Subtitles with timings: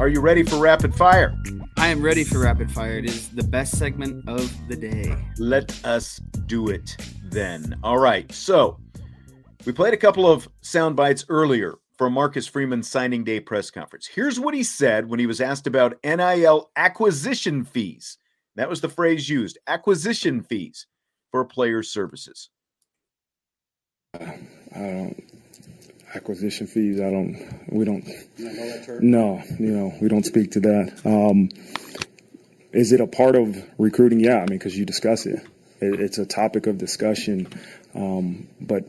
[0.00, 1.36] Are you ready for rapid fire?
[1.76, 2.98] I am ready for rapid fire.
[2.98, 5.16] It is the best segment of the day.
[5.38, 7.78] Let us do it then.
[7.84, 8.30] All right.
[8.32, 8.78] So
[9.64, 14.06] we played a couple of sound bites earlier from Marcus Freeman's signing day press conference.
[14.06, 18.18] Here's what he said when he was asked about NIL acquisition fees.
[18.56, 20.86] That was the phrase used acquisition fees
[21.30, 22.50] for player services.
[24.14, 24.40] I
[24.74, 25.41] don't
[26.14, 27.00] acquisition fees.
[27.00, 27.66] I don't.
[27.68, 28.04] We don't.
[29.00, 31.00] No, you know, we don't speak to that.
[31.04, 31.48] Um,
[32.72, 34.20] is it a part of recruiting?
[34.20, 35.40] Yeah, I mean, because you discuss it.
[35.80, 36.00] it.
[36.00, 37.48] It's a topic of discussion,
[37.94, 38.84] um, but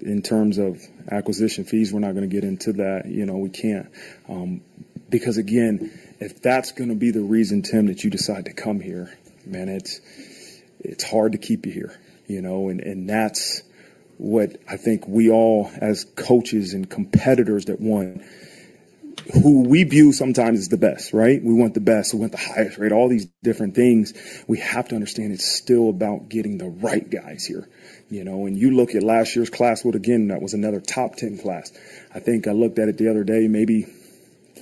[0.00, 0.80] in terms of
[1.10, 3.06] acquisition fees, we're not going to get into that.
[3.06, 3.90] You know, we can't
[4.28, 4.62] um,
[5.08, 8.80] because again, if that's going to be the reason, Tim, that you decide to come
[8.80, 9.12] here,
[9.44, 10.00] man, it's
[10.78, 12.00] it's hard to keep you here.
[12.26, 13.62] You know, and and that's
[14.20, 18.22] what I think we all, as coaches and competitors that want,
[19.32, 21.42] who we view sometimes as the best, right?
[21.42, 24.12] We want the best, we want the highest rate, all these different things.
[24.46, 27.66] We have to understand it's still about getting the right guys here,
[28.10, 28.44] you know.
[28.44, 31.72] And you look at last year's class, what again, that was another top 10 class.
[32.14, 33.86] I think I looked at it the other day, maybe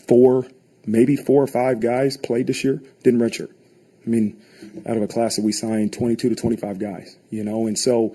[0.06, 0.46] four,
[0.86, 3.50] maybe four or five guys played this year, didn't redshirt.
[4.06, 4.40] I mean,
[4.86, 8.14] out of a class that we signed 22 to 25 guys, you know, and so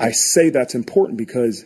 [0.00, 1.64] I say that's important because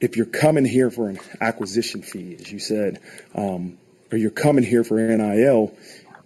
[0.00, 3.00] if you're coming here for an acquisition fee, as you said,
[3.34, 3.78] um,
[4.10, 5.74] or you're coming here for NIL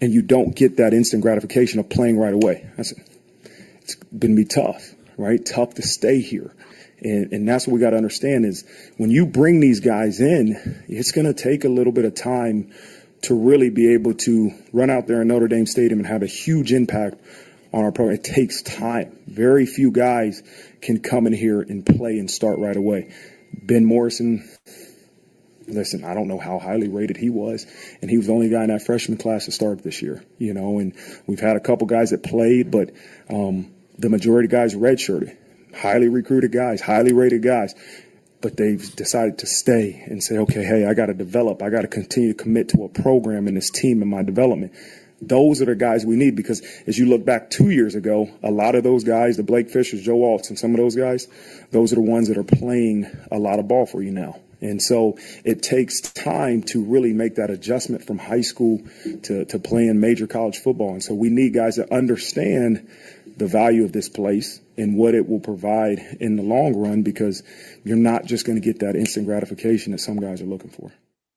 [0.01, 2.93] and you don't get that instant gratification of playing right away, that's,
[3.81, 5.45] it's going to be tough, right?
[5.45, 6.55] Tough to stay here.
[7.01, 8.65] And, and that's what we got to understand is
[8.97, 12.73] when you bring these guys in, it's going to take a little bit of time
[13.23, 16.27] to really be able to run out there in Notre Dame Stadium and have a
[16.27, 17.17] huge impact
[17.73, 18.17] on our program.
[18.17, 19.17] It takes time.
[19.27, 20.43] Very few guys
[20.83, 23.13] can come in here and play and start right away.
[23.55, 24.49] Ben Morrison,
[25.69, 27.67] listen, I don't know how highly rated he was,
[28.01, 30.53] and he was the only guy in that freshman class to start this year, you
[30.53, 30.95] know, and
[31.27, 32.91] we've had a couple guys that played, but
[33.31, 35.37] um, the majority of guys redshirted,
[35.75, 37.75] highly recruited guys, highly rated guys.
[38.41, 41.63] But they've decided to stay and say, okay, hey, I got to develop.
[41.63, 44.73] I got to continue to commit to a program and this team and my development
[45.23, 48.51] those are the guys we need because as you look back two years ago, a
[48.51, 51.29] lot of those guys, the Blake Fishers, Joe Alts, and some of those guys,
[51.71, 54.41] those are the ones that are playing a lot of ball for you now.
[54.61, 58.81] And so it takes time to really make that adjustment from high school
[59.25, 60.93] to, to playing major college football.
[60.93, 62.89] And so we need guys that understand
[63.37, 67.43] the value of this place and what it will provide in the long run because
[67.85, 70.93] you're not just going to get that instant gratification that some guys are looking for.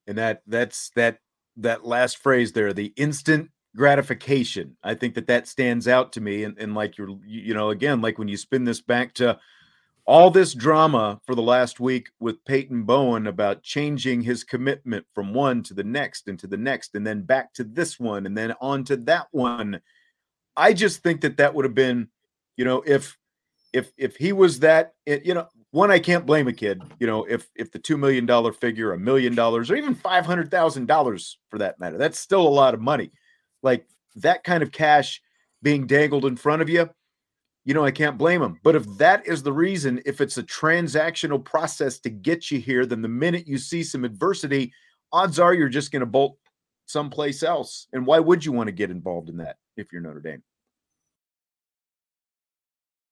[0.05, 1.19] And that that's that
[1.57, 4.77] that last phrase there, the instant gratification.
[4.83, 6.43] I think that that stands out to me.
[6.43, 9.37] And, and like you're, you know, again, like when you spin this back to
[10.05, 15.33] all this drama for the last week with Peyton Bowen about changing his commitment from
[15.33, 18.37] one to the next and to the next, and then back to this one, and
[18.37, 19.81] then on to that one.
[20.55, 22.07] I just think that that would have been,
[22.55, 23.17] you know, if
[23.73, 27.25] if if he was that, you know, one I can't blame a kid, you know,
[27.25, 30.85] if if the two million dollar figure, a million dollars, or even five hundred thousand
[30.85, 33.11] dollars for that matter, that's still a lot of money
[33.65, 33.85] like
[34.15, 35.21] that kind of cash
[35.61, 36.89] being dangled in front of you,
[37.65, 38.59] you know, I can't blame them.
[38.63, 42.85] But if that is the reason, if it's a transactional process to get you here,
[42.85, 44.71] then the minute you see some adversity,
[45.11, 46.37] odds are you're just going to bolt
[46.85, 47.87] someplace else.
[47.91, 50.43] And why would you want to get involved in that if you're Notre Dame?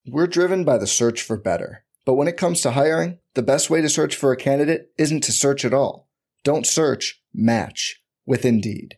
[0.05, 1.85] We're driven by the search for better.
[2.05, 5.21] But when it comes to hiring, the best way to search for a candidate isn't
[5.21, 6.09] to search at all.
[6.43, 8.97] Don't search, match with Indeed.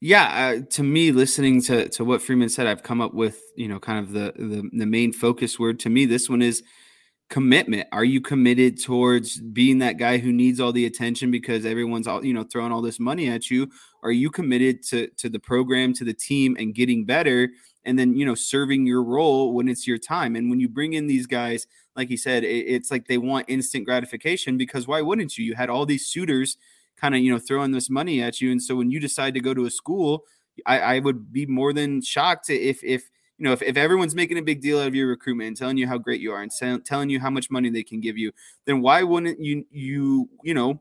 [0.00, 3.66] Yeah uh, to me listening to to what freeman said i've come up with you
[3.66, 5.80] know kind of the, the the main focus word.
[5.80, 6.62] To me this one is
[7.28, 7.86] commitment.
[7.92, 12.24] Are you committed towards being that guy who needs all the attention because everyone's all
[12.24, 13.68] you know throwing all this money at you?
[14.02, 17.50] Are you committed to to the program to the team and getting better
[17.84, 20.36] and then you know serving your role when it's your time?
[20.36, 21.66] And when you bring in these guys
[21.96, 25.44] like he said it, it's like they want instant gratification because why wouldn't you?
[25.44, 26.56] You had all these suitors
[27.00, 29.40] kind of you know throwing this money at you and so when you decide to
[29.40, 30.24] go to a school
[30.66, 34.38] I, I would be more than shocked if if you know if, if everyone's making
[34.38, 36.52] a big deal out of your recruitment and telling you how great you are and
[36.52, 38.32] say, telling you how much money they can give you
[38.64, 40.80] then why wouldn't you you you know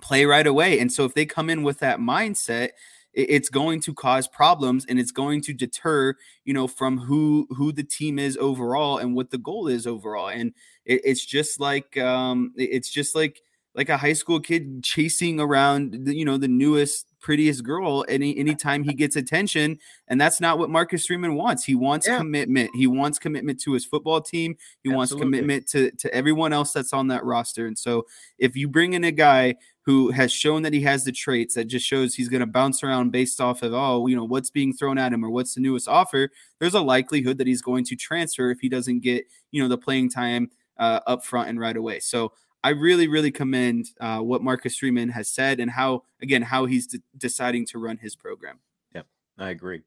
[0.00, 0.78] play right away?
[0.78, 2.70] And so if they come in with that mindset
[3.12, 6.14] it's going to cause problems and it's going to deter
[6.44, 10.28] you know from who who the team is overall and what the goal is overall.
[10.28, 13.42] And it, it's just like um it's just like
[13.74, 18.36] like a high school kid chasing around the, you know the newest prettiest girl any
[18.38, 19.78] anytime he gets attention
[20.08, 21.64] and that's not what Marcus Freeman wants.
[21.64, 22.16] He wants yeah.
[22.16, 22.70] commitment.
[22.74, 24.56] He wants commitment to his football team.
[24.82, 24.96] He Absolutely.
[24.96, 28.06] wants commitment to to everyone else that's on that roster and so
[28.38, 31.64] if you bring in a guy who has shown that he has the traits that
[31.64, 34.72] just shows he's going to bounce around based off of oh you know what's being
[34.72, 36.28] thrown at him or what's the newest offer
[36.58, 39.78] there's a likelihood that he's going to transfer if he doesn't get you know the
[39.78, 40.50] playing time
[40.80, 42.00] uh, up front and right away.
[42.00, 46.66] So I really, really commend uh, what Marcus Freeman has said and how, again, how
[46.66, 48.58] he's de- deciding to run his program.
[48.94, 49.02] Yeah,
[49.38, 49.82] I agree.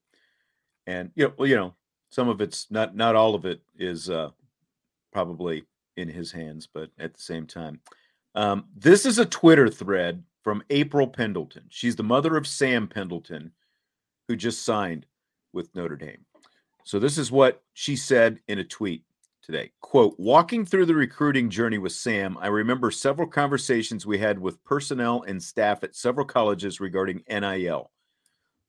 [0.87, 1.75] And you know, well, you know,
[2.09, 4.31] some of it's not, not all of it is uh,
[5.11, 5.63] probably
[5.97, 7.79] in his hands, but at the same time,
[8.35, 11.63] um, this is a Twitter thread from April Pendleton.
[11.69, 13.51] She's the mother of Sam Pendleton,
[14.27, 15.05] who just signed
[15.53, 16.25] with Notre Dame.
[16.83, 19.03] So this is what she said in a tweet
[19.43, 19.71] today.
[19.81, 24.63] Quote, walking through the recruiting journey with Sam, I remember several conversations we had with
[24.63, 27.91] personnel and staff at several colleges regarding NIL.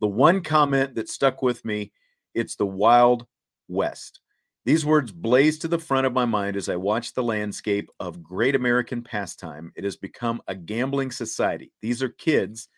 [0.01, 1.93] The one comment that stuck with me,
[2.35, 3.27] it's the Wild
[3.69, 4.21] West.
[4.67, 8.23] These words blaze to the front of my mind as I watch the landscape of
[8.23, 9.73] great American pastime.
[9.77, 11.71] It has become a gambling society.
[11.83, 12.69] These are kids.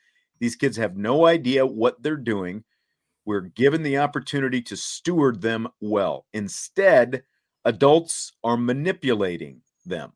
[0.41, 2.65] These kids have no idea what they're doing.
[3.25, 6.27] We're given the opportunity to steward them well.
[6.33, 7.23] Instead,
[7.67, 10.13] Adults are manipulating them.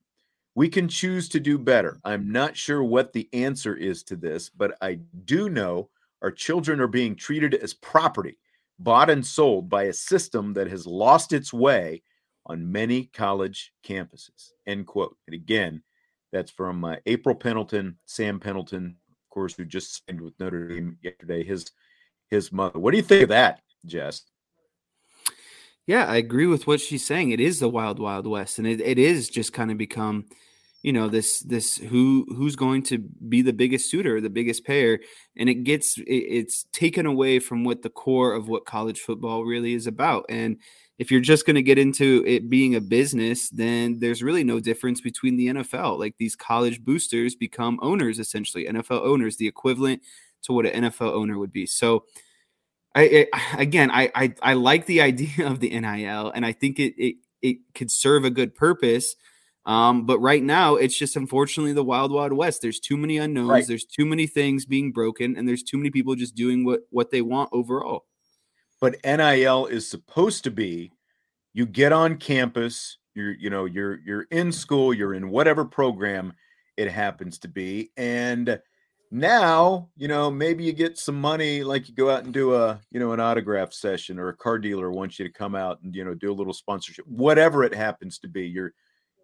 [0.55, 2.01] We can choose to do better.
[2.05, 5.91] I'm not sure what the answer is to this, but I do know
[6.23, 8.39] our children are being treated as property,
[8.79, 12.03] bought and sold by a system that has lost its way
[12.47, 14.53] on many college campuses.
[14.69, 15.17] End quote.
[15.27, 15.83] And again,
[16.33, 20.99] that's from uh, April Pendleton, Sam Pendleton, of course, who just signed with Notre Dame
[21.03, 21.43] yesterday.
[21.43, 21.73] His
[22.29, 22.79] his mother.
[22.79, 24.23] What do you think of that, Jess?
[25.91, 27.33] Yeah, I agree with what she's saying.
[27.33, 30.27] It is the wild, wild west, and it, it is just kind of become,
[30.85, 35.01] you know, this this who who's going to be the biggest suitor, the biggest payer,
[35.37, 39.43] and it gets it, it's taken away from what the core of what college football
[39.45, 40.27] really is about.
[40.29, 40.59] And
[41.01, 44.61] if you're just going to get into it being a business, then there's really no
[44.61, 45.99] difference between the NFL.
[45.99, 50.03] Like these college boosters become owners essentially, NFL owners, the equivalent
[50.43, 51.67] to what an NFL owner would be.
[51.67, 52.05] So
[52.95, 56.79] I, I again, I, I I like the idea of the NIL, and I think
[56.79, 59.17] it it it could serve a good purpose.
[59.67, 62.63] Um, but right now, it's just unfortunately the wild, wild west.
[62.63, 63.49] There's too many unknowns.
[63.51, 63.67] Right.
[63.67, 67.11] There's too many things being broken, and there's too many people just doing what what
[67.11, 68.07] they want overall.
[68.81, 70.93] But NIL is supposed to be:
[71.53, 76.33] you get on campus, you're you know you're you're in school you're in whatever program
[76.77, 78.61] it happens to be and
[79.11, 82.81] now you know maybe you get some money like you go out and do a
[82.93, 85.97] you know an autograph session or a car dealer wants you to come out and
[85.97, 88.47] you know do a little sponsorship whatever it happens to be.
[88.47, 88.73] You're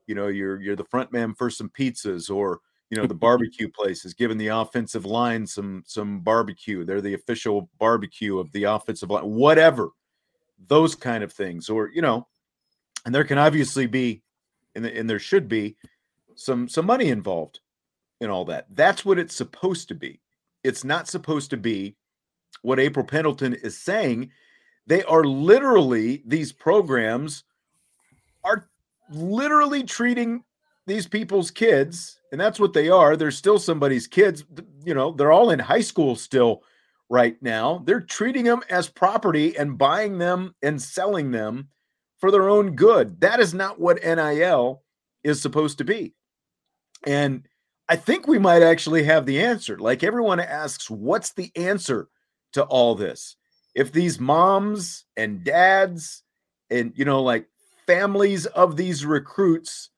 [0.06, 3.70] you know you're you're the front man for some pizzas or you know the barbecue
[3.70, 6.84] places giving the offensive line some some barbecue.
[6.84, 9.90] They're the official barbecue of the offensive line whatever.
[10.66, 12.26] Those kind of things or you know
[13.04, 14.22] and there can obviously be
[14.74, 15.76] and, and there should be
[16.34, 17.60] some some money involved
[18.20, 18.66] in all that.
[18.70, 20.20] That's what it's supposed to be.
[20.64, 21.96] It's not supposed to be
[22.62, 24.30] what april pendleton is saying.
[24.86, 27.44] They are literally these programs
[28.44, 28.68] are
[29.10, 30.42] literally treating
[30.86, 33.16] these people's kids and that's what they are.
[33.16, 34.44] They're still somebody's kids.
[34.84, 36.62] You know they're all in high school still
[37.08, 37.82] right now.
[37.84, 41.68] They're treating them as property and buying them and selling them
[42.18, 43.20] for their own good.
[43.20, 44.82] That is not what nil
[45.22, 46.14] is supposed to be.
[47.06, 47.46] And
[47.88, 49.78] i think we might actually have the answer.
[49.78, 52.08] Like everyone asks what's the answer
[52.52, 53.36] to all this?
[53.74, 56.22] If these moms and dads
[56.70, 57.46] and you know like
[57.86, 59.90] families of these recruits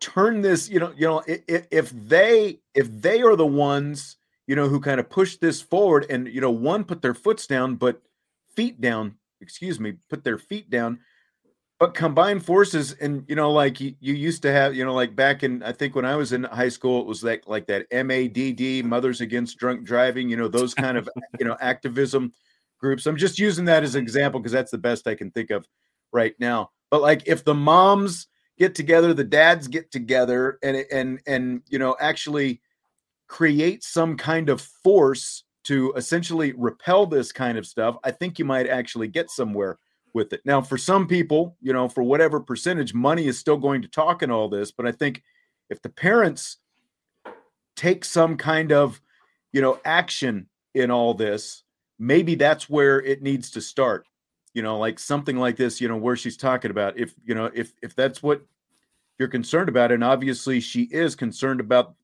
[0.00, 4.54] turn this you know you know if, if they if they are the ones you
[4.54, 7.74] know who kind of push this forward and you know one put their foots down
[7.74, 8.02] but
[8.54, 11.00] feet down excuse me put their feet down
[11.80, 15.14] but combine forces and you know like you, you used to have you know like
[15.16, 17.86] back in i think when i was in high school it was like like that
[17.92, 22.32] madd mothers against drunk driving you know those kind of you know activism
[22.84, 23.06] groups.
[23.06, 25.66] I'm just using that as an example because that's the best i can think of
[26.12, 26.70] right now.
[26.90, 28.28] But like if the moms
[28.58, 32.60] get together, the dads get together, and and and you know actually
[33.26, 38.44] create some kind of force to essentially repel this kind of stuff, I think you
[38.44, 39.78] might actually get somewhere
[40.14, 40.40] with it.
[40.44, 44.22] Now, for some people, you know, for whatever percentage, money is still going to talk
[44.22, 45.22] in all this, but I think
[45.68, 46.58] if the parents
[47.76, 49.00] take some kind of,
[49.52, 51.64] you know, action in all this,
[51.98, 54.06] maybe that's where it needs to start
[54.54, 57.50] you know like something like this you know where she's talking about if you know
[57.52, 58.40] if if that's what
[59.18, 61.94] you're concerned about and obviously she is concerned about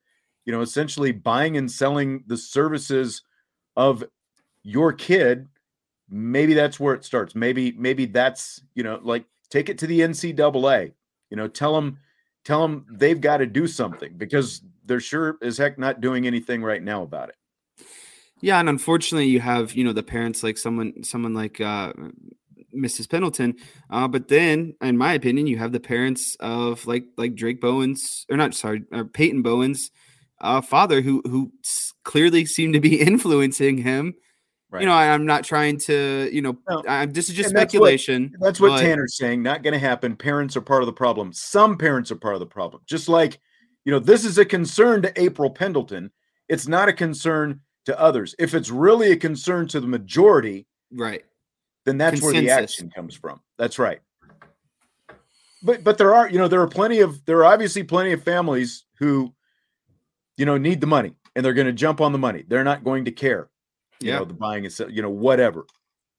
[0.44, 3.22] you know essentially buying and selling the services
[3.76, 4.04] of
[4.62, 5.48] your kid
[6.10, 10.00] maybe that's where it starts maybe maybe that's you know like take it to the
[10.00, 10.92] ncaa
[11.30, 11.98] you know tell them
[12.44, 16.62] tell them they've got to do something because they're sure as heck not doing anything
[16.62, 17.36] right now about it
[18.40, 21.92] yeah and unfortunately you have you know the parents like someone someone like uh
[22.74, 23.10] Mrs.
[23.10, 23.56] Pendleton.
[23.90, 28.26] Uh, but then, in my opinion, you have the parents of like like Drayk Bowen's
[28.30, 29.90] or not sorry, or Peyton Bowen's
[30.40, 31.52] uh, father who who
[32.04, 34.14] clearly seemed to be influencing him.
[34.70, 34.82] Right.
[34.82, 36.84] You know, I, am not trying to, you know, no.
[36.86, 38.32] I'm, this is just that's speculation.
[38.38, 39.42] What, that's what, Tanner's saying.
[39.42, 40.14] Not going to happen.
[40.14, 41.32] Parents are part of the problem.
[41.32, 42.80] Some parents are part of the problem.
[42.86, 43.40] Just like,
[43.84, 46.12] you know, this is a concern to April Pendleton.
[46.48, 48.36] It's not a concern to others.
[48.38, 51.24] If it's really a concern to the majority, right?
[51.84, 52.34] then that's Consensus.
[52.34, 53.40] where the action comes from.
[53.58, 54.00] That's right.
[55.62, 58.22] But but there are you know there are plenty of there are obviously plenty of
[58.22, 59.34] families who
[60.36, 62.44] you know need the money and they're going to jump on the money.
[62.46, 63.50] They're not going to care.
[64.00, 64.18] You yeah.
[64.18, 65.66] know the buying and so you know whatever.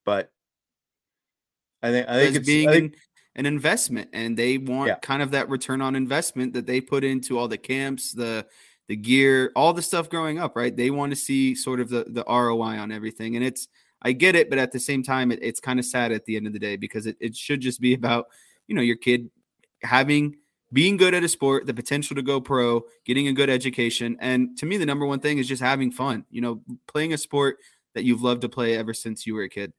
[0.05, 0.31] But
[1.81, 2.95] I think I think it's being think,
[3.35, 4.95] an investment and they want yeah.
[5.01, 8.45] kind of that return on investment that they put into all the camps, the
[8.87, 10.75] the gear, all the stuff growing up, right?
[10.75, 13.67] They want to see sort of the the ROI on everything and it's
[14.01, 16.35] I get it, but at the same time, it, it's kind of sad at the
[16.35, 18.27] end of the day because it, it should just be about,
[18.67, 19.29] you know, your kid
[19.83, 20.37] having
[20.73, 24.17] being good at a sport, the potential to go pro, getting a good education.
[24.19, 27.17] And to me, the number one thing is just having fun, you know, playing a
[27.17, 27.57] sport
[27.93, 29.73] that you've loved to play ever since you were a kid.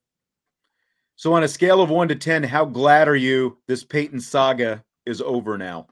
[1.17, 4.83] So, on a scale of one to 10, how glad are you this Peyton saga
[5.07, 5.87] is over now?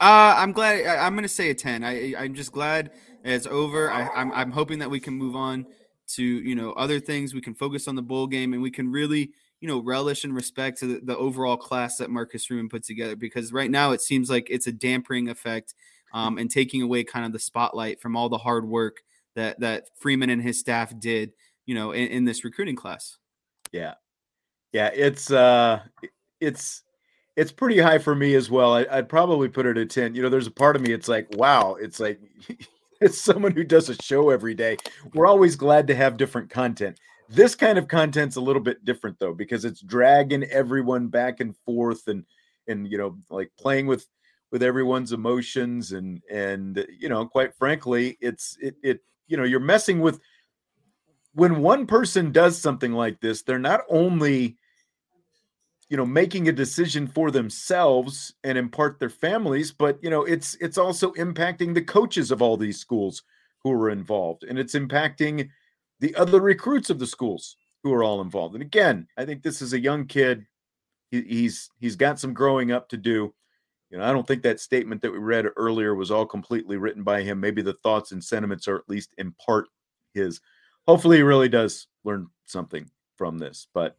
[0.00, 0.86] Uh, I'm glad.
[0.86, 1.82] I, am going to say a 10.
[1.82, 2.92] I, I'm just glad
[3.24, 3.90] it's over.
[3.90, 5.66] I, I'm, I'm hoping that we can move on
[6.08, 8.90] to you know other things we can focus on the bowl game and we can
[8.90, 12.82] really you know relish and respect to the, the overall class that marcus freeman put
[12.82, 15.74] together because right now it seems like it's a dampering effect
[16.14, 18.98] um, and taking away kind of the spotlight from all the hard work
[19.34, 21.32] that that freeman and his staff did
[21.66, 23.18] you know in, in this recruiting class.
[23.72, 23.94] Yeah.
[24.72, 25.80] Yeah it's uh
[26.40, 26.82] it's
[27.36, 28.74] it's pretty high for me as well.
[28.74, 31.08] I, i'd probably put it at 10 you know there's a part of me it's
[31.08, 32.20] like wow it's like
[33.00, 34.76] as someone who does a show every day,
[35.14, 36.98] we're always glad to have different content.
[37.28, 41.56] This kind of content's a little bit different though, because it's dragging everyone back and
[41.64, 42.24] forth and
[42.66, 44.06] and you know, like playing with
[44.50, 49.60] with everyone's emotions and and you know, quite frankly, it's it it you know, you're
[49.60, 50.20] messing with
[51.34, 54.56] when one person does something like this, they're not only
[55.88, 60.22] you know making a decision for themselves and in part their families but you know
[60.24, 63.22] it's it's also impacting the coaches of all these schools
[63.62, 65.48] who are involved and it's impacting
[66.00, 69.62] the other recruits of the schools who are all involved and again i think this
[69.62, 70.46] is a young kid
[71.10, 73.32] he, he's he's got some growing up to do
[73.90, 77.02] you know i don't think that statement that we read earlier was all completely written
[77.02, 79.66] by him maybe the thoughts and sentiments are at least in part
[80.14, 80.40] his
[80.86, 83.96] hopefully he really does learn something from this but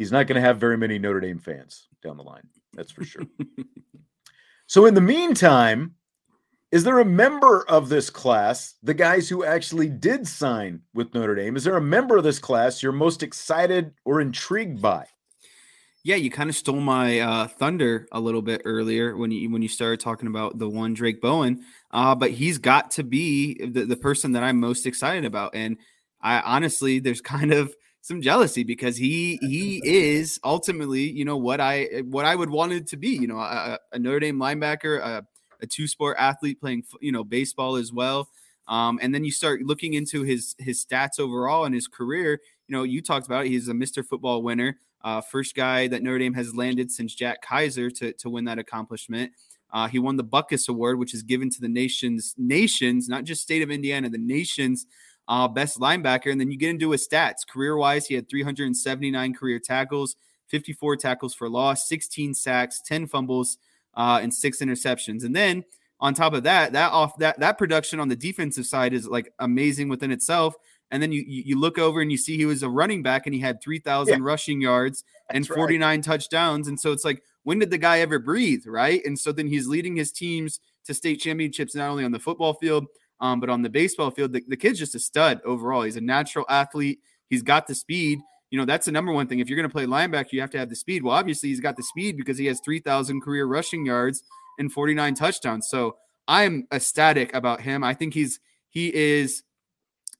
[0.00, 2.48] he's not going to have very many Notre Dame fans down the line.
[2.72, 3.26] That's for sure.
[4.66, 5.94] so, in the meantime,
[6.72, 11.34] is there a member of this class, the guys who actually did sign with Notre
[11.34, 15.06] Dame, is there a member of this class you're most excited or intrigued by?
[16.04, 19.60] Yeah, you kind of stole my uh, thunder a little bit earlier when you when
[19.60, 23.84] you started talking about the one Drayk Bowen, uh, but he's got to be the,
[23.84, 25.54] the person that I'm most excited about.
[25.54, 25.76] And
[26.22, 31.60] I honestly, there's kind of some jealousy because he he is ultimately you know what
[31.60, 35.00] I what I would want it to be you know a, a Notre Dame linebacker
[35.00, 35.26] a,
[35.62, 38.28] a two sport athlete playing you know baseball as well
[38.68, 42.76] um, and then you start looking into his his stats overall in his career you
[42.76, 44.04] know you talked about it, he's a Mr.
[44.04, 48.30] Football winner uh, first guy that Notre Dame has landed since Jack Kiser to to
[48.30, 49.32] win that accomplishment.
[49.72, 53.42] Uh, he won the Butkus Award, which is given to the nation's nations, not just
[53.42, 54.86] state of Indiana, the nation's
[55.28, 56.30] uh, best linebacker.
[56.30, 57.46] And then you get into his stats.
[57.48, 60.16] Career wise, he had 379 career tackles,
[60.48, 63.58] 54 tackles for loss, 16 sacks, 10 fumbles,
[63.94, 65.24] uh, and six interceptions.
[65.24, 65.64] And then
[66.00, 69.32] on top of that, that off that that production on the defensive side is like
[69.38, 70.54] amazing within itself.
[70.90, 73.34] And then you you look over and you see he was a running back and
[73.34, 74.18] he had 3,000 yeah.
[74.20, 76.02] rushing yards and 49 right.
[76.02, 76.66] touchdowns.
[76.66, 78.64] And so it's like, when did the guy ever breathe?
[78.66, 79.04] Right.
[79.04, 82.54] And so then he's leading his teams to state championships, not only on the football
[82.54, 82.86] field,
[83.20, 85.82] um, but on the baseball field, the, the kid's just a stud overall.
[85.82, 87.00] He's a natural athlete.
[87.28, 88.20] He's got the speed.
[88.50, 89.38] You know, that's the number one thing.
[89.38, 91.02] If you're going to play linebacker, you have to have the speed.
[91.02, 94.22] Well, obviously, he's got the speed because he has 3,000 career rushing yards
[94.58, 95.68] and 49 touchdowns.
[95.68, 97.84] So I'm ecstatic about him.
[97.84, 99.42] I think he's he is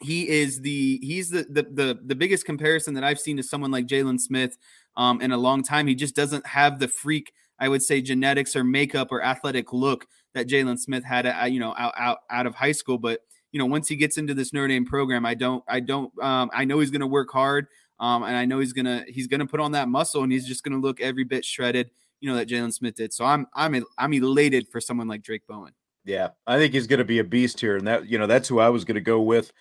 [0.01, 3.71] he is the he's the the the, the biggest comparison that I've seen to someone
[3.71, 4.57] like Jaylon Smith
[4.97, 5.87] um, in a long time.
[5.87, 10.07] He just doesn't have the freak, I would say, genetics or makeup or athletic look
[10.35, 12.99] that Jaylon Smith had, uh, you know, out, out out of high school.
[12.99, 13.21] But
[13.53, 16.51] you know, once he gets into this Notre Dame program, I don't, I don't, um,
[16.53, 17.67] I know he's going to work hard,
[18.01, 20.65] um, and I know he's gonna he's gonna put on that muscle, and he's just
[20.73, 23.13] to look every bit shredded, you know, that Jaylon Smith did.
[23.13, 25.73] So I'm I'm I'm elated for someone like Drayk Bowen.
[26.05, 28.59] Yeah, I think he's to be a beast here, and that you know that's who
[28.59, 29.53] I was to go with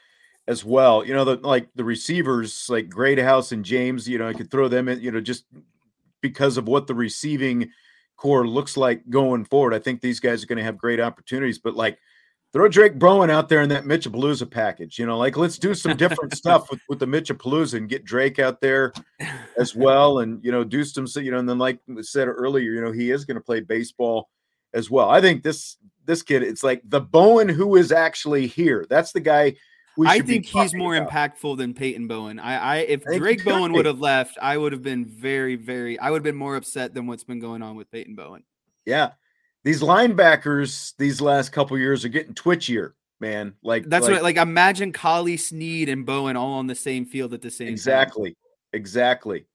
[0.47, 1.06] as well.
[1.06, 4.08] You know, the like the receivers like Greathouse and James.
[4.08, 5.02] You know, I could throw them in.
[5.02, 5.43] You know, just
[6.21, 7.69] because of what the receiving
[8.15, 9.73] core looks like going forward.
[9.73, 11.97] I think these guys are going to have great opportunities, but like
[12.51, 14.97] throw Drayk Bowen out there in that Mitchapalooza package.
[14.97, 18.39] You know, like let's do some different stuff with, with the Mitchapalooza and get Drayk
[18.39, 18.93] out there
[19.57, 20.19] as well.
[20.19, 22.91] And, you know, do some, you know, and then like we said earlier, you know,
[22.91, 24.29] he is going to play baseball
[24.73, 25.09] as well.
[25.09, 28.85] I think this, this kid, it's like the Bowen who is actually here.
[28.89, 29.55] That's the guy
[30.05, 31.09] I think he's more about.
[31.09, 32.39] impactful than Peyton Bowen.
[32.39, 35.99] I, I if I Drayk Bowen would have left, I would have been very, very.
[35.99, 38.43] I would have been more upset than what's been going on with Peyton Bowen.
[38.85, 39.12] Yeah,
[39.69, 43.53] these linebackers these last couple years are getting twitchier, man.
[43.62, 44.23] Like that's like, what.
[44.23, 48.29] Like imagine Collie Sneed and Bowen all on the same field at the same exactly,
[48.29, 48.36] time.
[48.73, 49.45] exactly.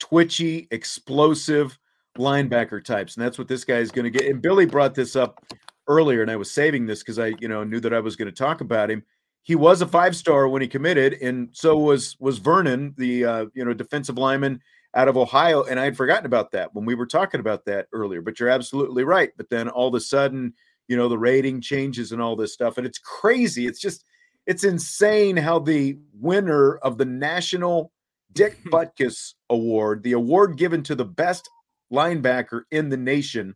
[0.00, 1.78] Twitchy, explosive
[2.18, 4.28] linebacker types, and that's what this guy is going to get.
[4.28, 5.38] And Billy brought this up
[5.86, 8.26] earlier, and I was saving this because I, you know, knew that I was going
[8.26, 9.04] to talk about him
[9.44, 13.46] he was a five star when he committed, and so was was Vernon, the uh,
[13.54, 14.60] you know defensive lineman
[14.94, 15.62] out of Ohio.
[15.64, 18.20] And I had forgotten about that when we were talking about that earlier.
[18.20, 19.30] But you're absolutely right.
[19.36, 20.54] But then all of a sudden,
[20.88, 23.66] you know, the rating changes and all this stuff, and it's crazy.
[23.66, 24.04] It's just
[24.46, 27.92] it's insane how the winner of the national
[28.32, 31.48] Dick Butkus Award, the award given to the best
[31.92, 33.54] linebacker in the nation,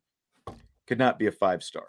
[0.86, 1.88] could not be a five star.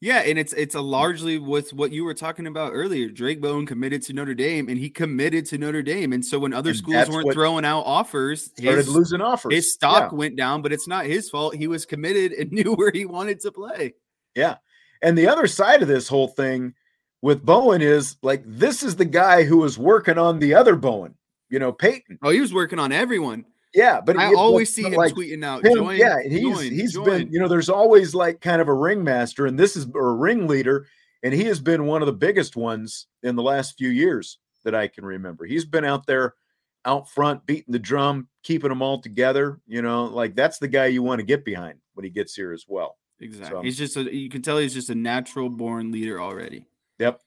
[0.00, 3.08] Yeah, and it's it's a largely with what you were talking about earlier.
[3.08, 6.52] Drayk Bowen committed to Notre Dame, and he committed to Notre Dame, and so when
[6.52, 9.54] other schools weren't throwing out offers, started his, losing offers.
[9.54, 10.18] His stock yeah.
[10.18, 11.54] went down, but it's not his fault.
[11.54, 13.94] He was committed and knew where he wanted to play.
[14.34, 14.56] Yeah,
[15.02, 16.74] and the other side of this whole thing
[17.22, 21.14] with Bowen is like this is the guy who was working on the other Bowen.
[21.50, 22.18] You know, Peyton.
[22.22, 23.44] Oh, he was working on everyone.
[23.74, 25.64] Yeah, but I always see him like, tweeting out.
[25.64, 27.04] Him, join, yeah, he's join, he's join.
[27.04, 30.86] been you know there's always like kind of a ringmaster, and this is a ringleader,
[31.22, 34.74] and he has been one of the biggest ones in the last few years that
[34.74, 35.44] I can remember.
[35.44, 36.34] He's been out there,
[36.84, 39.60] out front, beating the drum, keeping them all together.
[39.66, 42.52] You know, like that's the guy you want to get behind when he gets here
[42.52, 42.96] as well.
[43.20, 43.56] Exactly.
[43.56, 46.66] So, he's just a, you can tell he's just a natural born leader already.
[47.00, 47.20] Yep.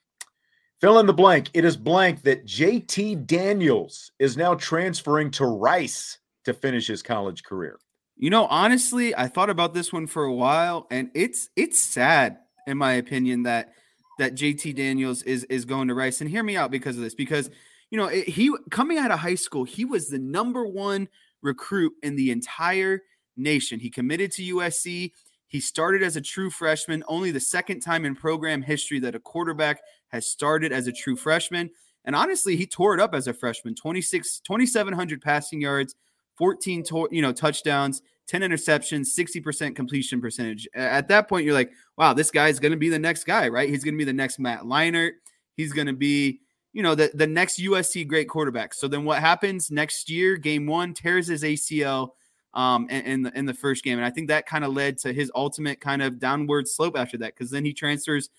[0.80, 1.50] Fill in the blank.
[1.54, 7.44] It is blank that JT Daniels is now transferring to Rice to finish his college
[7.44, 7.80] career.
[8.16, 12.40] You know, honestly, I thought about this one for a while, and it's it's sad,
[12.66, 13.74] in my opinion, that
[14.18, 16.20] that JT Daniels is is going to Rice.
[16.20, 17.52] And hear me out because of this, because
[17.92, 21.08] you know it, he coming out of high school, he was the number one
[21.44, 23.04] recruit in the entire
[23.36, 23.80] nation.
[23.80, 25.12] He committed to USC.
[25.50, 29.20] He started as a true freshman, only the second time in program history that a
[29.20, 29.80] quarterback
[30.10, 31.70] has started as a true freshman.
[32.04, 35.94] And honestly, he tore it up as a freshman 26, 2,700 passing yards,
[36.38, 40.68] 14 to, you know, touchdowns, 10 interceptions, 60% completion percentage.
[40.74, 43.70] At that point, you're like, wow, this guy's going to be the next guy, right?
[43.70, 45.12] He's going to be the next Matt Leinart.
[45.56, 46.42] He's going to be,
[46.74, 48.74] you know, the, the next USC great quarterback.
[48.74, 50.38] So then what happens next year?
[50.38, 52.12] Game one tears his ACL
[52.54, 54.98] um, in, in, the in the first game, and I think that kind of led
[55.00, 58.30] to his ultimate kind of downward slope after that because then he transfers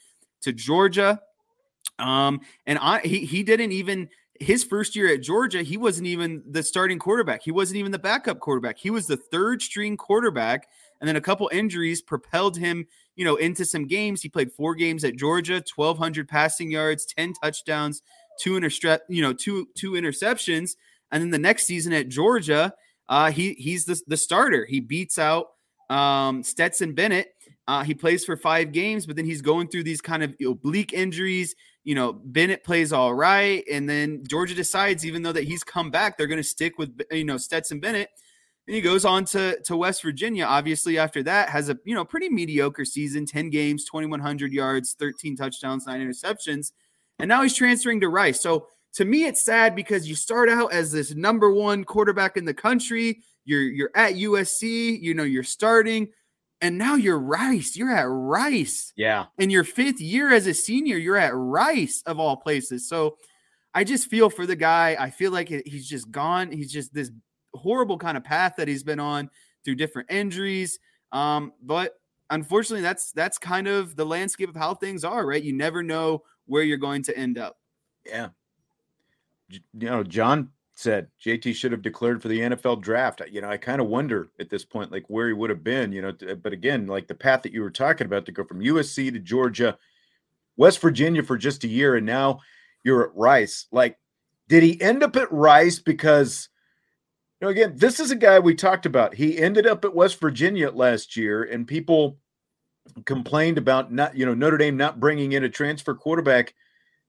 [0.41, 1.21] to Georgia,
[2.01, 4.09] um, and I, he he didn't even
[4.41, 7.43] his first year at Georgia, he wasn't even the starting quarterback.
[7.43, 8.79] He wasn't even the backup quarterback.
[8.79, 10.69] He was the third string quarterback.
[11.01, 14.23] And then a couple injuries propelled him, you know, into some games.
[14.23, 18.03] He played four games at Georgia, 1,200 passing yards, 10 touchdowns,
[18.41, 20.77] two intercept, you know, two two interceptions.
[21.11, 22.73] And then the next season at Georgia,
[23.09, 24.67] uh, he he's the, the starter.
[24.67, 25.47] He beats out
[25.91, 27.29] um, Stetson Bennett.
[27.67, 30.93] Uh, he plays for five games, but then he's going through these kind of oblique
[30.93, 31.55] injuries
[31.89, 33.65] you know, Bennett plays all right.
[33.73, 37.01] And then Georgia decides, even though that he's come back, they're going to stick with,
[37.11, 38.11] you know, Stetson Bennett.
[38.67, 42.05] And he goes on to, to West Virginia, obviously, after that, has a, you know,
[42.05, 46.73] pretty mediocre season 10 games, 2,100 yards, 13 touchdowns, nine interceptions.
[47.21, 48.43] And now he's transferring to Rice.
[48.43, 52.45] So to me, it's sad because you start out as this number one quarterback in
[52.45, 53.23] the country.
[53.47, 56.09] You're, you're at USC, you know, you're starting
[56.61, 57.77] and now you're Rice.
[57.77, 58.93] You're at Rice.
[58.97, 59.27] Yeah.
[59.39, 62.89] In your fifth year as a senior, you're at Rice of all places.
[62.89, 63.17] So
[63.75, 64.97] I just feel for the guy.
[64.99, 66.51] I feel like he's just gone.
[66.51, 67.11] He's just this
[67.55, 69.31] horrible kind of path that he's been on
[69.65, 70.79] through different injuries.
[71.13, 71.95] Um, but
[72.31, 75.43] unfortunately, that's that's kind of the landscape of how things are, right?
[75.43, 77.59] You never know where you're going to end up.
[78.05, 78.29] Yeah.
[79.49, 83.21] You know, John said JT should have declared for the NFL draft.
[83.31, 85.91] You know, I kind of wonder at this point, like where he would have been,
[85.91, 88.61] you know, but again, like the path that you were talking about to go from
[88.61, 89.77] USC to Georgia,
[90.57, 92.39] West Virginia for just a year, and now
[92.85, 93.67] you're at Rice.
[93.73, 93.99] Like,
[94.49, 96.49] did he end up at Rice because,
[97.41, 99.15] you know, again, this is a guy we talked about.
[99.15, 102.19] He ended up at West Virginia last year, and people
[103.05, 106.55] complained about not, you know, Notre Dame not bringing in a transfer quarterback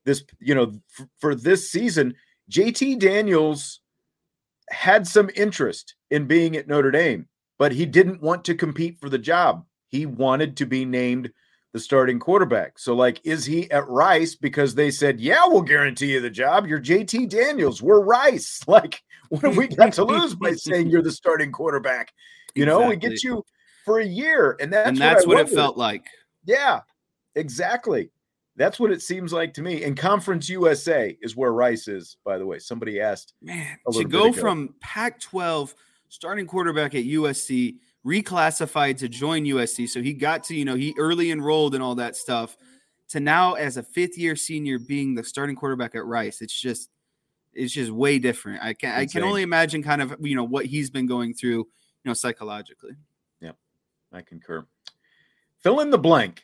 [0.06, 2.16] this, you know, f- for this season
[2.50, 3.82] JT Daniels
[4.70, 9.10] had some interest in being at Notre Dame, but he didn't want to compete for
[9.10, 9.66] the job.
[9.88, 11.32] He wanted to be named
[11.74, 12.80] the starting quarterback.
[12.80, 16.66] So, like, is he at Rice because they said, Yeah, we'll guarantee you the job?
[16.66, 17.82] You're JT Daniels.
[17.82, 18.62] We're Rice.
[18.68, 22.12] Like, what have we got to lose by saying you're the starting quarterback?
[22.56, 23.44] You know, we get you
[23.86, 24.58] for a year.
[24.60, 26.06] And that's, and that's what, what it felt like.
[26.46, 26.82] Yeah,
[27.36, 28.10] exactly.
[28.60, 29.86] That's what it seems like to me.
[29.86, 32.60] And Conference USA is where Rice is, by the way.
[32.60, 33.34] Somebody asked.
[33.42, 35.74] Man, to go from Pac 12
[36.10, 39.88] starting quarterback at USC, reclassified to join USC.
[39.88, 42.58] So he got to, you know, he early enrolled and all that stuff
[43.12, 46.42] to now as a fifth year senior being the starting quarterback at Rice.
[46.42, 46.90] It's just,
[47.54, 48.62] it's just way different.
[48.62, 49.02] I can, Insane.
[49.02, 51.66] I can only imagine kind of, you know, what he's been going through, you
[52.04, 52.98] know, psychologically.
[53.40, 53.56] Yep.
[54.12, 54.66] I concur.
[55.60, 56.42] Fill in the blank.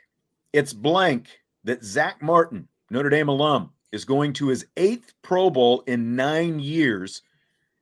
[0.53, 1.27] It's blank
[1.65, 6.59] that Zach Martin, Notre Dame alum, is going to his eighth Pro Bowl in nine
[6.59, 7.21] years,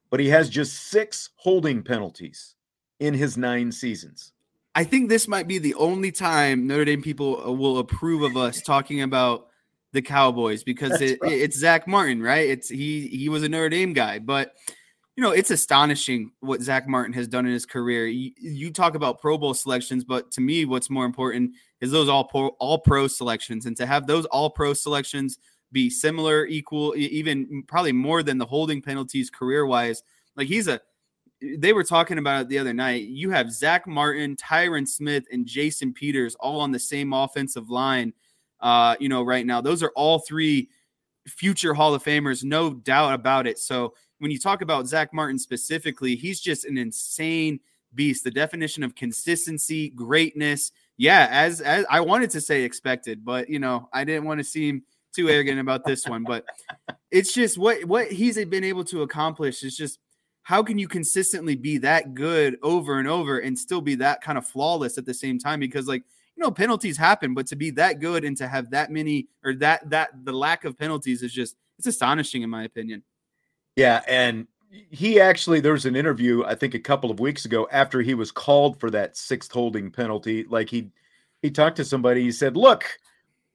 [0.09, 2.55] but he has just six holding penalties
[2.99, 4.31] in his nine seasons.
[4.75, 8.35] I think this might be the only time Notre Dame people uh, will approve of
[8.37, 9.47] us talking about
[9.91, 11.31] the Cowboys because it, right.
[11.31, 12.49] it's Zach Martin, right?
[12.49, 14.53] It's he he was a Notre Dame guy, but
[15.15, 18.07] you know it's astonishing what Zach Martin has done in his career.
[18.07, 22.09] You, you talk about Pro Bowl selections, but to me, what's more important is those
[22.09, 25.37] all pro, all pro selections, and to have those all pro selections
[25.71, 30.03] be similar, equal, even probably more than the holding penalties career wise.
[30.35, 30.79] Like he's a,
[31.57, 33.03] they were talking about it the other night.
[33.03, 38.13] You have Zach Martin, Tyron Smith, and Jason Peters all on the same offensive line.
[38.61, 40.69] Uh, you know, right now, those are all three
[41.27, 43.59] future Hall of Famers, no doubt about it.
[43.59, 43.93] So
[44.23, 47.59] when you talk about Zach Martin specifically, he's just an insane
[47.93, 48.23] beast.
[48.23, 53.59] The definition of consistency, greatness, yeah, as as I wanted to say expected, but you
[53.59, 54.83] know, I didn't want to seem
[55.13, 56.23] too arrogant about this one.
[56.23, 56.45] But
[57.11, 59.99] it's just what what he's been able to accomplish is just
[60.43, 64.37] how can you consistently be that good over and over and still be that kind
[64.37, 65.59] of flawless at the same time?
[65.59, 66.03] Because like
[66.37, 69.53] you know, penalties happen, but to be that good and to have that many or
[69.55, 73.03] that that the lack of penalties is just it's astonishing in my opinion.
[73.75, 74.47] Yeah, and
[74.89, 78.13] he actually there was an interview I think a couple of weeks ago after he
[78.13, 80.45] was called for that sixth holding penalty.
[80.49, 80.89] Like he
[81.41, 82.23] he talked to somebody.
[82.23, 82.85] He said, "Look,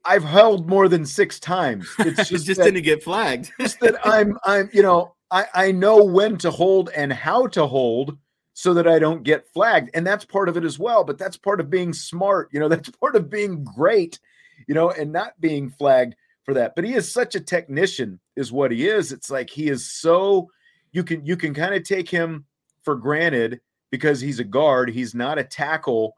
[0.05, 1.89] I've held more than six times.
[1.99, 3.53] It's just, just that, didn't get flagged.
[3.61, 7.67] just that I'm I'm you know I I know when to hold and how to
[7.67, 8.17] hold."
[8.55, 9.91] So that I don't get flagged.
[9.95, 11.05] And that's part of it as well.
[11.05, 12.49] But that's part of being smart.
[12.51, 14.19] You know, that's part of being great,
[14.67, 16.17] you know, and not being flagged
[16.49, 16.75] for that.
[16.75, 19.13] But he is such a technician, is what he is.
[19.13, 20.49] It's like he is so
[20.93, 22.47] you can you can kind of take him
[22.85, 24.89] for granted because he's a guard.
[24.89, 26.15] He's not a tackle,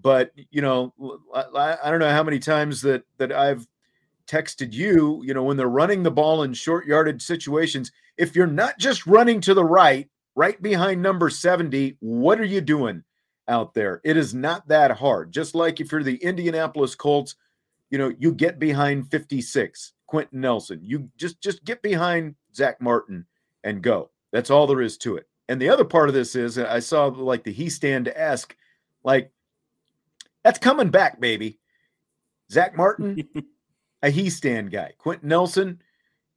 [0.00, 0.94] but you know,
[1.34, 3.68] I, I don't know how many times that that I've
[4.26, 5.20] texted you.
[5.22, 9.06] You know, when they're running the ball in short yarded situations, if you're not just
[9.06, 13.04] running to the right, right behind number seventy, what are you doing
[13.46, 14.00] out there?
[14.04, 15.32] It is not that hard.
[15.32, 17.34] Just like if you're the Indianapolis Colts,
[17.90, 19.92] you know, you get behind fifty six.
[20.06, 20.80] Quenton Nelson.
[20.82, 23.26] You just just get behind Zach Martin
[23.64, 24.10] and go.
[24.32, 25.26] That's all there is to it.
[25.48, 28.56] And the other part of this is I saw like the Hiestand esque,
[29.04, 29.30] like
[30.44, 31.58] that's coming back, baby.
[32.50, 33.28] Zach Martin,
[34.02, 34.92] a Hiestand guy.
[34.98, 35.82] Quenton Nelson,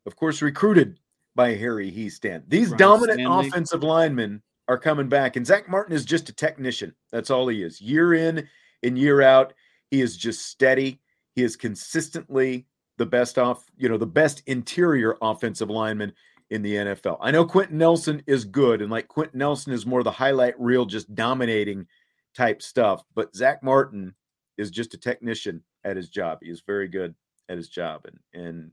[0.05, 0.99] of course, recruited
[1.35, 2.43] by Harry Hiestand.
[2.47, 3.47] These Ron dominant Stanley.
[3.47, 6.93] offensive linemen are coming back, and Zach Martin is just a technician.
[7.11, 7.81] That's all he is.
[7.81, 8.47] Year in
[8.83, 9.53] and year out,
[9.91, 11.01] he is just steady.
[11.39, 12.65] He is consistently
[12.97, 16.11] the best off, you know, the best interior offensive lineman
[16.49, 17.17] in the NFL.
[17.21, 20.85] I know Quenton Nelson is good, and like Quenton Nelson is more the highlight reel,
[20.85, 21.87] just dominating
[22.35, 23.05] type stuff.
[23.15, 24.13] But Zach Martin
[24.57, 26.39] is just a technician at his job.
[26.41, 27.15] He is very good
[27.47, 28.71] at his job, and and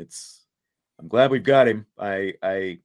[0.00, 0.46] it's
[0.98, 1.86] I'm glad we've got him.
[1.96, 2.78] I I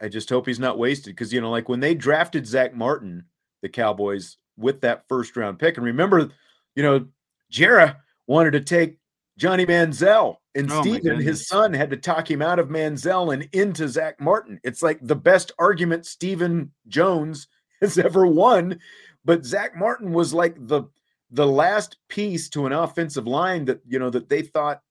[0.00, 3.26] I just hope he's not wasted because you know, like when they drafted Zach Martin,
[3.60, 6.30] the Cowboys with that first round pick, and remember,
[6.74, 7.06] you know,
[7.50, 7.92] Jerry
[8.26, 8.98] wanted to take
[9.38, 13.48] Johnny Manziel and oh Stephen, his son, had to talk him out of Manziel and
[13.52, 14.60] into Zach Martin.
[14.62, 17.48] It's like the best argument Stephen Jones
[17.80, 18.78] has ever won.
[19.24, 20.84] But Zach Martin was like the
[21.30, 24.82] the last piece to an offensive line that you know that they thought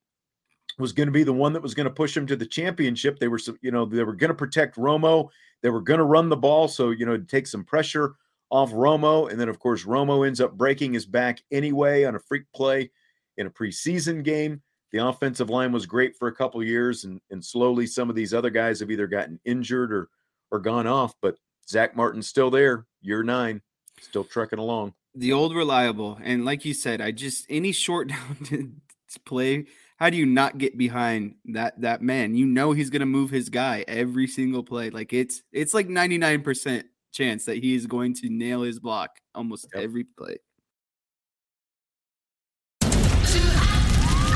[0.78, 3.18] was going to be the one that was going to push them to the championship.
[3.18, 5.28] They were, you know, they were going to protect Romo.
[5.60, 8.14] They were going to run the ball, so you know, take some pressure
[8.52, 9.30] off Romo.
[9.30, 12.90] And then, of course, Romo ends up breaking his back anyway on a freak play
[13.38, 14.62] in a preseason game.
[14.92, 18.34] The offensive line was great for a couple years, and and slowly some of these
[18.34, 20.10] other guys have either gotten injured or
[20.50, 21.14] or gone off.
[21.22, 21.36] But
[21.66, 23.62] Zach Martin's still there, year nine,
[24.02, 24.92] still trucking along.
[25.14, 28.08] The old reliable, and like you said, I just any short
[28.50, 28.82] down
[29.24, 29.64] play.
[29.96, 32.34] How do you not get behind that that man?
[32.34, 34.90] You know he's gonna move his guy every single play.
[34.90, 38.80] Like it's it's like ninety nine percent chance that he is going to nail his
[38.80, 39.84] block almost yep.
[39.84, 40.38] every play.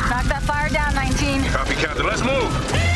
[0.08, 1.44] Knock that fire down, 19.
[1.50, 2.06] Copy, Captain.
[2.06, 2.95] Let's move.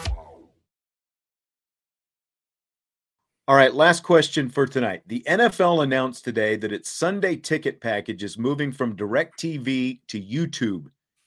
[3.51, 5.01] All right, last question for tonight.
[5.07, 10.85] The NFL announced today that its Sunday ticket package is moving from DirecTV to YouTube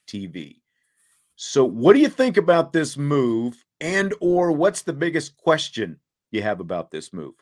[0.09, 0.63] TV.
[1.37, 6.41] So, what do you think about this move and or what's the biggest question you
[6.41, 7.35] have about this move?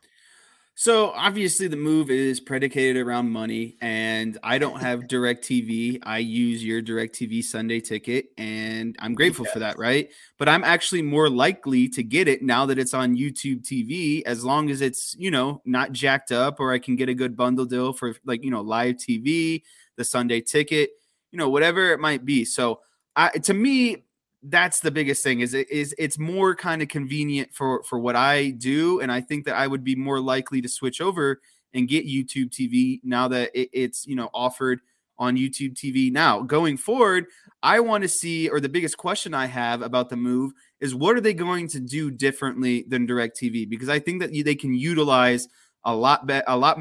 [0.75, 6.01] So obviously the move is predicated around money, and I don't have DirecTV.
[6.03, 9.53] I use your DirecTV Sunday ticket, and I'm grateful yes.
[9.53, 10.11] for that, right?
[10.39, 14.45] But I'm actually more likely to get it now that it's on YouTube TV, as
[14.45, 17.67] long as it's you know not jacked up, or I can get a good bundle
[17.67, 19.63] deal for like you know live TV,
[19.97, 20.91] the Sunday ticket,
[21.31, 22.47] you know whatever it might be.
[22.47, 22.81] So
[23.15, 24.05] I, to me,
[24.45, 28.17] that's the biggest thing is it is it's more kind of convenient for for what
[28.17, 31.41] I do and I think that I would be more likely to switch over
[31.75, 34.81] and get YouTube TV now that it, it's you know offered
[35.19, 36.41] on YouTube TV now.
[36.41, 37.27] Going forward
[37.63, 41.17] I want to see or the biggest question I have about the move is what
[41.17, 44.75] are they going to do differently than direct TV because I think that they can
[44.75, 45.47] utilize
[45.85, 46.81] a lot be- a lot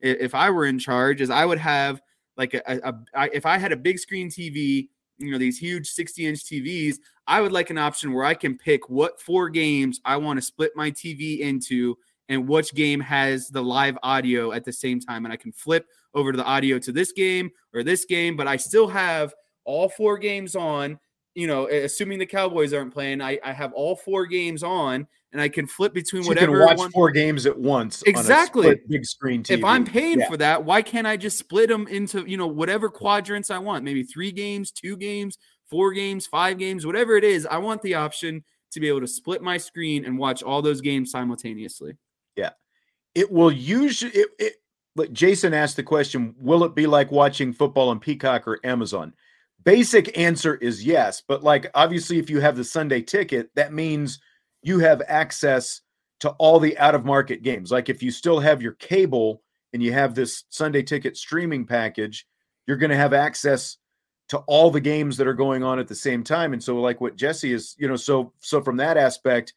[0.00, 2.00] if I were in charge is I would have
[2.36, 2.94] like a,
[3.32, 4.88] if I had a big screen TV,
[5.22, 8.58] you know, these huge 60 inch TVs, I would like an option where I can
[8.58, 11.96] pick what four games I want to split my TV into
[12.28, 15.24] and which game has the live audio at the same time.
[15.24, 18.46] And I can flip over to the audio to this game or this game, but
[18.46, 20.98] I still have all four games on.
[21.34, 25.40] You know, assuming the Cowboys aren't playing, I, I have all four games on, and
[25.40, 26.52] I can flip between So whatever.
[26.52, 28.02] you can watch one- four games at once.
[28.02, 28.80] on a Exactly.
[28.88, 29.58] big screen TV.
[29.58, 30.28] if I'm paying Yeah.
[30.28, 33.84] for that, why can't I just split them into, you know, whatever quadrants I want?
[33.84, 35.38] Maybe three games, two games,
[35.70, 37.46] four games, five games, whatever it is.
[37.46, 40.80] I want the option to be able to split my screen and watch all those
[40.80, 41.96] games simultaneously.
[42.36, 42.50] Yeah.
[43.14, 44.52] It will usually it, it
[44.94, 49.14] but Jason asked the question, will it be like watching football on Peacock or Amazon?
[49.64, 54.18] Basic answer is yes, but like obviously if you have the Sunday ticket, that means
[54.62, 55.80] you have access
[56.20, 57.70] to all the out of market games.
[57.70, 62.26] Like if you still have your cable and you have this Sunday ticket streaming package,
[62.66, 63.78] you're going to have access
[64.28, 66.52] to all the games that are going on at the same time.
[66.52, 69.54] And so like what Jesse is, you know, so so from that aspect,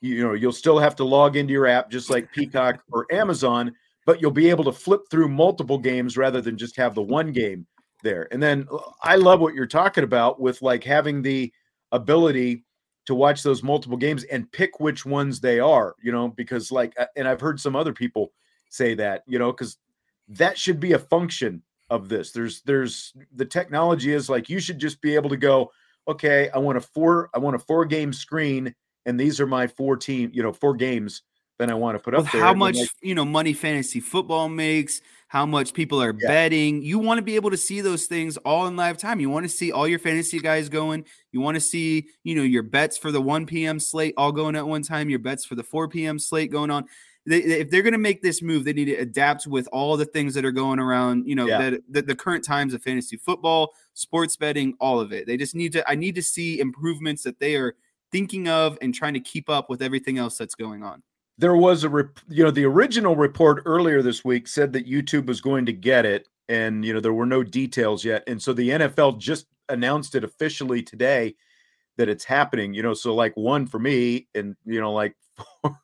[0.00, 3.72] you know you'll still have to log into your app just like peacock or amazon
[4.04, 7.32] but you'll be able to flip through multiple games rather than just have the one
[7.32, 7.66] game
[8.02, 11.52] there and then uh, i love what you're talking about with like having the
[11.92, 12.64] ability
[13.06, 16.92] to watch those multiple games and pick which ones they are you know because like
[16.98, 18.32] uh, and i've heard some other people
[18.68, 19.78] say that you know because
[20.28, 22.32] that should be a function of this.
[22.32, 25.70] There's there's the technology is like you should just be able to go
[26.08, 28.74] okay i want a four i want a four game screen
[29.06, 31.22] and these are my four team, you know, four games
[31.58, 32.42] that I want to put up there.
[32.42, 36.28] how much, like, you know, money fantasy football makes, how much people are Yeah.
[36.28, 36.82] betting.
[36.82, 39.20] You want to be able to see those things all in live time.
[39.20, 41.04] You want to see all your fantasy guys going.
[41.32, 43.80] You want to see, you know, your bets for the 1 p.m.
[43.80, 46.18] slate all going at one time, your bets for the 4 p.m.
[46.18, 46.84] slate going on.
[47.28, 49.96] They, they- if they're going to make this move, they need to adapt with all
[49.96, 51.70] the things that are going around, you know, Yeah.
[51.70, 55.26] that, that the current times of fantasy football, sports betting, all of it.
[55.26, 57.74] They just need to, I need to see improvements that they are
[58.12, 61.02] thinking of and trying to keep up with everything else that's going on.
[61.38, 65.26] There was a rep- you know the original report earlier this week said that YouTube
[65.26, 68.22] was going to get it and you know there were no details yet.
[68.26, 71.34] And so the NFL just announced it officially today
[71.96, 75.14] that it's happening you know so like one for me and you know like
[75.62, 75.78] for,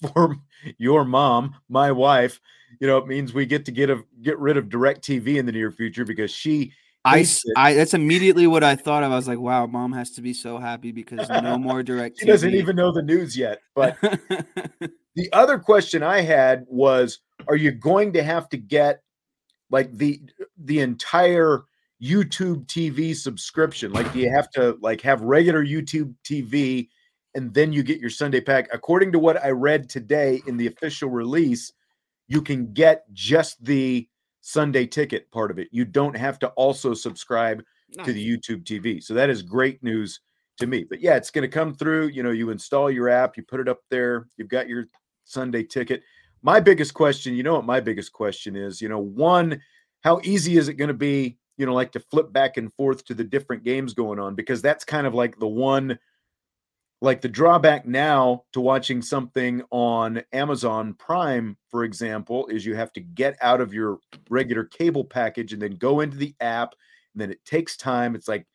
[0.00, 0.36] for
[0.78, 2.40] your mom my wife
[2.80, 5.52] you know it means we get to get a get rid of DirecTV in the
[5.52, 6.72] near future because she
[7.06, 7.52] I, hates s- it.
[7.56, 9.12] I- that's immediately what I thought of.
[9.12, 12.18] I was like, wow, mom has to be so happy because no more direct.
[12.20, 13.96] she doesn't even know the news yet but
[15.14, 19.02] the other question I had was are you going to have to get
[19.70, 20.20] like the
[20.58, 21.62] the entire
[22.02, 26.88] YouTube TV subscription like do you have to like have regular YouTube TV
[27.34, 30.66] and then you get your Sunday pack according to what I read today in the
[30.66, 31.72] official release
[32.28, 34.06] you can get just the
[34.46, 37.62] Sunday ticket part of it you don't have to also subscribe
[38.04, 40.20] to the YouTube TV so that is great news
[40.58, 40.84] to me.
[40.88, 42.08] But yeah, it's going to come through.
[42.08, 44.86] You know, you install your app, you put it up there, you've got your
[45.24, 46.02] Sunday ticket.
[46.42, 49.60] My biggest question, you know what my biggest question is, you know, one,
[50.02, 53.04] how easy is it going to be, you know, like to flip back and forth
[53.06, 54.34] to the different games going on?
[54.34, 55.98] Because that's kind of like the one,
[57.02, 62.92] like the drawback now to watching something on Amazon Prime, for example, is you have
[62.94, 63.98] to get out of your
[64.30, 66.74] regular cable package and then go into the app.
[67.14, 68.14] And then it takes time.
[68.14, 68.46] It's like,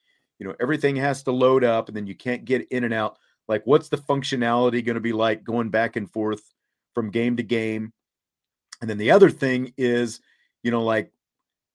[0.41, 3.19] you know everything has to load up and then you can't get in and out
[3.47, 6.41] like what's the functionality going to be like going back and forth
[6.95, 7.93] from game to game
[8.81, 10.19] and then the other thing is
[10.63, 11.11] you know like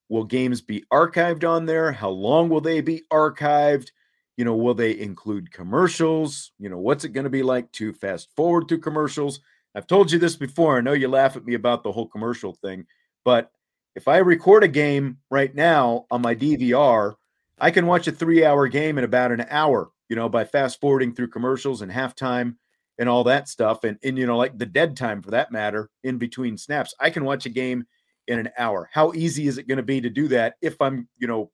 [0.09, 3.93] will games be archived on there how long will they be archived
[4.37, 7.93] you know will they include commercials you know what's it going to be like to
[7.93, 9.41] fast forward through commercials
[9.75, 12.53] i've told you this before i know you laugh at me about the whole commercial
[12.53, 12.87] thing
[13.25, 13.51] but
[13.95, 17.15] if i record a game right now on my dvr
[17.59, 20.81] I can watch a three hour game in about an hour, you know, by fast
[20.81, 22.57] forwarding through commercials and halftime
[22.99, 23.85] and all that stuff.
[23.85, 27.11] And, and, you know, like the dead time for that matter, in between snaps, I
[27.11, 27.87] can watch a game
[28.27, 28.91] in an hour.
[28.93, 31.51] How easy is it going to be to do that if I'm, you know,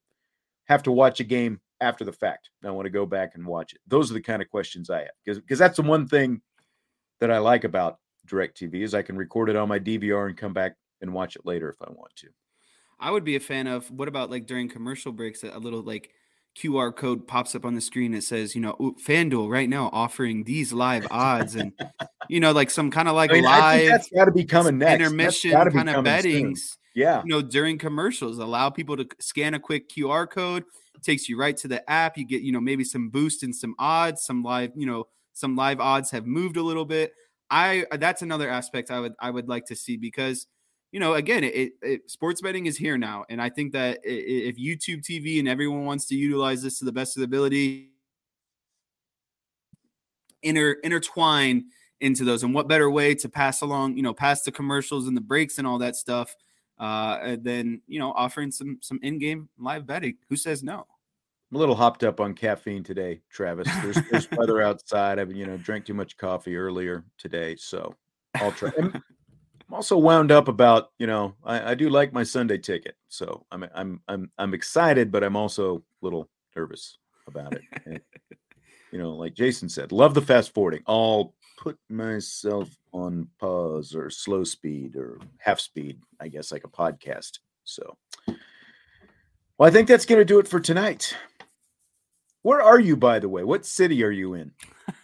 [0.66, 2.50] have to watch a game after the fact?
[2.64, 3.80] I want to go back and watch it.
[3.86, 6.40] Those are the kind of questions I have because, because that's the one thing
[7.20, 10.52] that I like about DirecTV is I can record it on my DVR and come
[10.52, 12.28] back and watch it later if I want to.
[12.98, 16.10] I would be a fan of what about like during commercial breaks, a little like
[16.56, 18.74] QR code pops up on the screen that says, you know,
[19.04, 21.72] FanDuel right now offering these live odds and,
[22.28, 24.78] you know, like some kind of like I mean, live that's got to be coming
[24.78, 24.94] next.
[24.94, 26.04] Intermission kind of soon.
[26.04, 26.78] bettings.
[26.94, 27.22] Yeah.
[27.24, 30.64] You know, during commercials, allow people to scan a quick QR code,
[31.02, 32.18] takes you right to the app.
[32.18, 35.56] You get, you know, maybe some boost and some odds, some live, you know, some
[35.56, 37.12] live odds have moved a little bit.
[37.52, 40.46] I uh, that's another aspect I would I would like to see because
[40.90, 44.56] you know again it, it sports betting is here now and I think that if
[44.56, 47.90] YouTube TV and everyone wants to utilize this to the best of the ability
[50.42, 51.66] inter intertwine
[52.00, 55.16] into those and what better way to pass along you know pass the commercials and
[55.16, 56.34] the breaks and all that stuff
[56.82, 60.84] uh than you know offering some some in-game live betting who says no
[61.50, 63.68] I'm a little hopped up on caffeine today, Travis.
[63.82, 65.18] There's, there's weather outside.
[65.18, 67.94] I've you know drank too much coffee earlier today, so
[68.36, 68.70] I'll try.
[68.78, 69.02] I'm,
[69.70, 73.66] also wound up about you know I, I, do like my Sunday ticket, so I'm
[73.74, 77.62] I'm I'm I'm excited, but I'm also a little nervous about it.
[77.86, 78.00] And,
[78.90, 80.82] you know, like Jason said, love the fast forwarding.
[80.86, 86.68] I'll put myself on pause or slow speed or half speed, I guess, like a
[86.68, 87.38] podcast.
[87.64, 87.96] So,
[88.26, 91.16] well, I think that's going to do it for tonight.
[92.42, 93.44] Where are you, by the way?
[93.44, 94.52] What city are you in?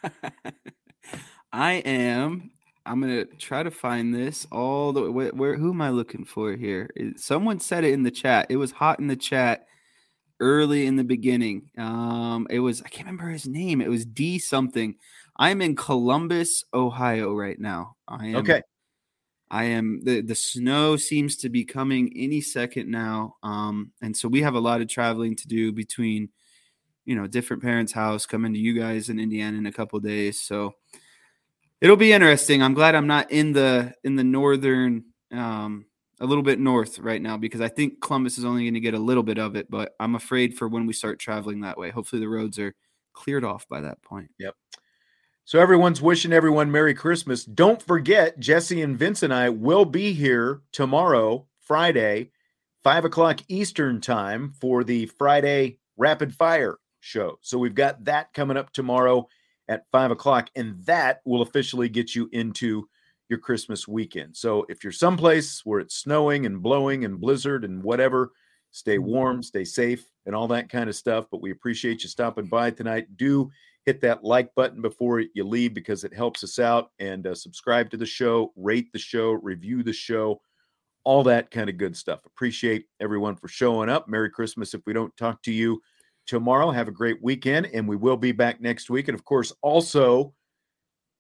[1.53, 2.51] I am.
[2.85, 5.31] I'm gonna try to find this all the way.
[5.31, 6.91] Where, who am I looking for here?
[7.17, 8.47] Someone said it in the chat.
[8.49, 9.67] It was hot in the chat
[10.41, 11.71] early in the beginning.
[11.77, 13.81] Um, it was I can't remember his name.
[13.81, 14.97] It was D something.
[15.39, 17.97] I'm in Columbus, Ohio, right now.
[18.09, 18.63] I am, okay.
[19.51, 23.37] I am the the snow seems to be coming any second now.
[23.43, 26.31] Um, and so we have a lot of traveling to do between
[27.05, 30.41] you know different parents' house, coming to you guys in Indiana in a couple days.
[30.41, 30.75] So
[31.81, 32.63] it'll be interesting.
[32.63, 35.87] I'm glad I'm not in the in the northern um
[36.21, 38.95] a little bit north right now because I think Columbus is only going to get
[38.95, 41.91] a little bit of it, but I'm afraid for when we start traveling that way.
[41.91, 42.75] Hopefully the roads are
[43.13, 44.31] cleared off by that point.
[44.39, 44.55] Yep.
[45.49, 47.43] So everyone's wishing everyone Merry Christmas.
[47.43, 52.33] Don't forget, Jesse and Vince and I will be here tomorrow, Friday,
[52.85, 57.39] five o'clock Eastern time for the Friday Rapid Fire show.
[57.41, 59.27] So we've got that coming up tomorrow
[59.69, 62.87] at five o'clock, and that will officially get you into
[63.31, 64.37] your Christmas weekend.
[64.37, 68.33] So if you're someplace where it's snowing and blowing and blizzard and whatever,
[68.71, 71.25] stay warm, stay safe, and all that kind of stuff.
[71.31, 73.17] But we appreciate you stopping by tonight.
[73.17, 73.51] Do
[73.89, 77.89] hit that like button before you leave because it helps us out and uh, subscribe
[77.89, 80.39] to the show, rate the show, review the show,
[81.05, 82.27] all that kind of good stuff.
[82.27, 84.07] Appreciate everyone for showing up.
[84.07, 85.81] Merry Christmas if we don't talk to you
[86.27, 86.71] tomorrow.
[86.71, 89.09] Have a great weekend, and we will be back next week.
[89.09, 90.35] And of course, also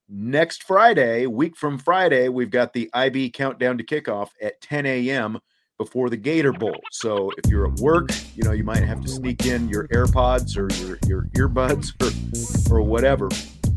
[0.06, 5.38] next Friday, week from Friday, we've got the IB countdown to kickoff at 10 a.m.
[5.78, 6.76] before the Gator Bowl.
[6.90, 10.56] So if you're at work, you know, you might have to sneak in your AirPods
[10.58, 11.92] or your, your earbuds
[12.70, 13.28] or, or whatever.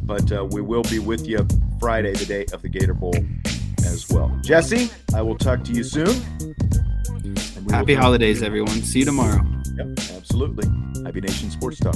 [0.03, 1.47] But uh, we will be with you
[1.79, 3.15] Friday, the day of the Gator Bowl
[3.85, 4.35] as well.
[4.41, 6.21] Jesse, I will talk to you soon.
[7.69, 8.81] Happy holidays, everyone.
[8.81, 9.45] See you tomorrow.
[9.77, 10.67] Yep, absolutely.
[11.05, 11.95] Happy Nation Sports Talk.